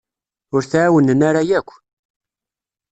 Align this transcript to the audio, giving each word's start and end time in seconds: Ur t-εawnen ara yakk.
Ur 0.55 0.63
t-εawnen 0.65 1.21
ara 1.29 1.41
yakk. 1.49 1.69